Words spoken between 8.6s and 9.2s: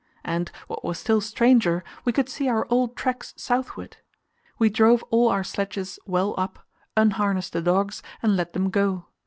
go.